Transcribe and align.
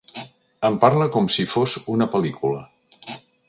En 0.69 0.79
parla 0.85 1.07
com 1.17 1.29
si 1.35 1.47
fos 1.53 1.77
una 1.97 2.11
pel·lícula. 2.17 2.65